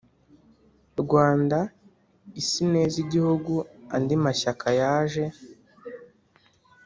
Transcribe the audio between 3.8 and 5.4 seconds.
Andi mashyaka yaje